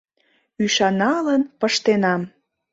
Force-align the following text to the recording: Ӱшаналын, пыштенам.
Ӱшаналын, 0.63 1.41
пыштенам. 1.59 2.21